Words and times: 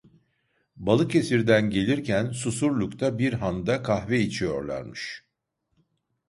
Balıkesir'den 0.75 1.69
gelirken 1.69 2.31
Susurluk'ta 2.31 3.17
bir 3.19 3.33
handa 3.33 3.83
kahve 3.83 4.19
içiyorlarmış. 4.21 5.25